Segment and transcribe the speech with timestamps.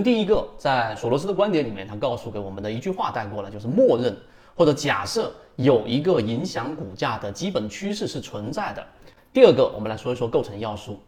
[0.00, 4.16] 第一个，在索罗斯的观点里面，他告诉给我们的一句话带过了，就是默认
[4.54, 8.86] 或者假设有一个影响股价的基本趋势是存在的。
[9.32, 11.00] 第二个，我们来说一说构成要素，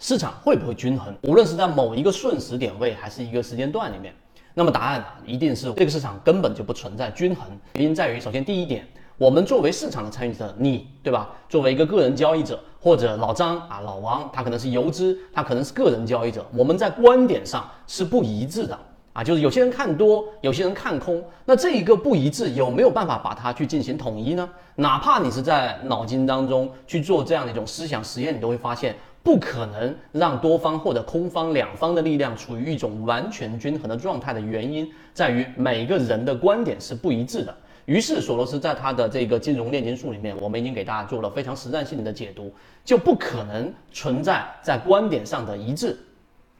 [0.00, 1.14] 市场会不会均衡？
[1.22, 4.12] 无论是在某一个瞬时点位，还是一个时间段里面，
[4.54, 7.46] 那么答案一定是这个市场根本就不存在均衡。
[7.74, 8.84] 原因在于，首先第一点。
[9.16, 11.28] 我们作为市场的参与者，你对吧？
[11.48, 18.78] 作为一个个人交易者，或者老张啊、老王，他可能是游资，他可能是个人交易者，我们在观点上是不一致的
[19.12, 19.24] 啊。
[19.24, 24.48] 就是有些人看多，有些人看空，那这一个不一致有没有办法把它去进行统一呢？
[24.76, 37.54] 哪怕你是在脑筋当中去做这样的一种思想实验，你都会发现不可能让多方或者空方两方的力量处于一种完全均衡的状态的原因，在于每个人的观点是不一致的。
[37.88, 42.52] 于是，索罗斯在他的这个金融炼金术里面，我们已经给大家做了非常实战性的解读，
[42.84, 45.98] 就不可能存在在观点上的一致，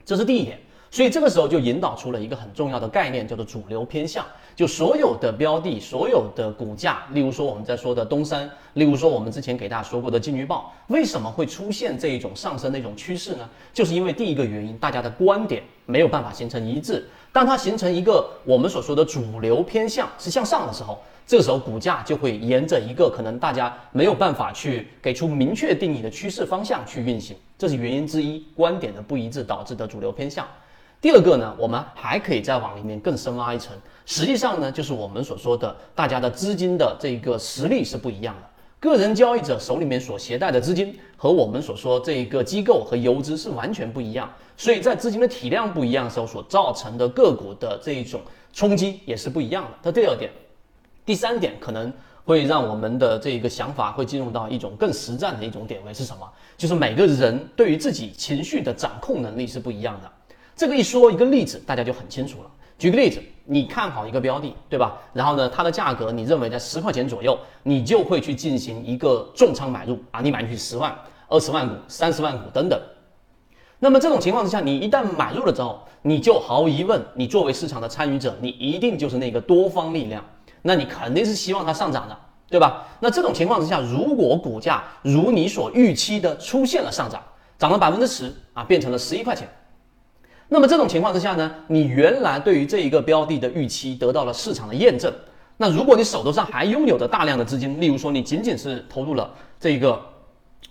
[0.03, 0.59] 这是第一点。
[0.91, 4.25] 所以这个时候就引导出了一个很重要的概念，叫做主流偏向。
[4.55, 13.47] 就所有的标的，所有的股价，例如说我们在说的东山，例如说我们之前给大家说过的金鱼报，为什么会出现这一种上升的一种趋势呢？
[13.73, 17.07] 就是因为第一个原因，大家的观点没有办法形成一致。
[17.31, 20.99] 当它形成一个我们所说的主流偏向是向上的时候。
[21.25, 30.43] 这个时候，股价就会沿着一个可能大家没有办法去给出明确定义的趋势方向去运行，这是原因之一，观点的不一致导致的主流偏向。
[31.01, 33.73] 第二个呢，我们还可以再往里面更深挖一层，
[34.05, 38.49] 实际上呢，就是我们所说的大家的资金的这个实力是不一样的，
[38.81, 48.19] 个人交易者手里面所携带的资金和我们所说这一个机构和游资是完全不一样，所以在资金的体量不一样的时候所造成的个股的这一种
[48.51, 49.69] 冲击也是不一样的。
[49.83, 50.29] 这第二点。
[51.05, 51.91] 第三点可能
[52.23, 56.29] 会让我们的这个想法会进入到一种更实战的一种点位是什么？
[56.55, 60.11] 就是每个人对于自己情绪的掌控能力是不一样的。
[60.59, 62.51] 这个一说一个例子，大家就很清楚了。
[62.77, 64.97] 举个例子，你看好一个标的，对吧？
[65.13, 70.93] 然后呢，它的价格你认为在十块钱左右，你就会去进行一个重仓买入啊，你买进去十万、
[71.29, 72.77] 二十万股、三十万股等等。
[73.79, 80.21] 那么这种情况之下，你一旦买入了之后，你就毫无疑问，你作为市场的参与者，你一定就是那个多方力量。
[80.61, 82.17] 那你肯定是希望它上涨的，
[82.49, 82.85] 对吧？
[82.99, 87.23] 那这种情况之下，如果股价如你所预期的出现了上涨，
[87.57, 89.47] 涨了百分之十啊，变成了十一块钱，
[90.51, 95.13] 那么这种情况之下呢，你原来对于这一个标的的预期得到了市场的验证。
[95.57, 100.01] 那如果你手头上还拥有着大量的资金，例如说你仅仅是投入了这个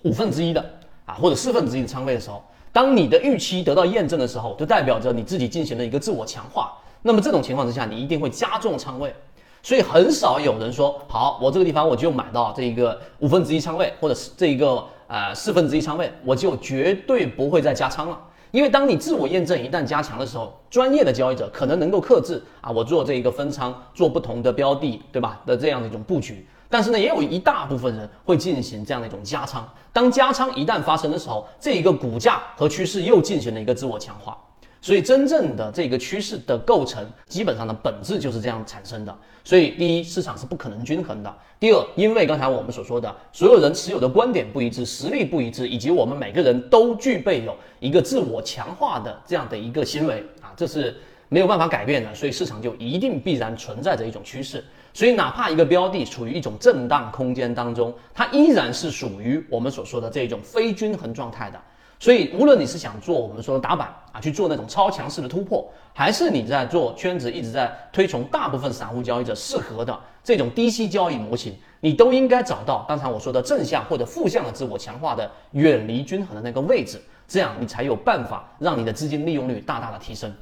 [0.02, 0.60] 五分之一的
[1.06, 6.72] 啊，或者四分之一的仓位的时候，当你的预期得到验证的时候，就代表着你自己进行了一个自我强化。
[7.02, 9.14] 那么这种情况之下，你一定会加重仓位。
[9.62, 18.18] 所以很少有人说好，我这个地方我就买到这一个五分之一仓位，或者是这一个呃四分之一仓位，我就绝对不会再加仓了。
[18.50, 25.40] 因为当你自我验证一旦加强的时候，专业的交易者可能能够克制啊，我做这一个分仓，做不同的标的，对吧？
[25.44, 26.46] 的这样的一种布局。
[26.70, 29.66] 但是呢，也有一大部分人会进行这样的一种加仓。
[29.92, 34.36] 当加仓一旦发生的时候，这一个股价和趋势又进行了一个自我强化。
[34.80, 39.16] 所以，真正的这个趋势的构成，基本上的本质就是这样产生的。
[39.42, 50.96] 所以，第一，市场是不可能均衡的；第二，因为刚才我们所说的，所有人持有的观点不一致，实力不一致，以及我们每个人都具备有一个自我强化的这样的一个行为啊，这是
[51.28, 52.14] 没有办法改变的。
[52.14, 54.64] 所以，市场就一定必然存在着一种趋势。
[54.94, 61.60] 所以，哪怕一个标的处于一种震荡空间当中，它依然是属于我们所说的这种非均衡状态的。
[62.00, 80.32] 所以，无论你是想做我们说的打板啊，去做那种超强势的突破，还是你在做圈子一直在推崇大部分散户交易者适合的这种低息交易模型，你都应该找到刚才我说的正向或者负向的自我强化的远离均衡的那个位置，这样你才有办法让你的资金利用率大大的提升。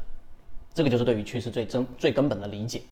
[0.75, 2.83] 这个就是对于趋势最真最根本的理解。